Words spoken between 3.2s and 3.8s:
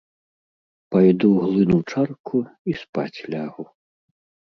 лягу.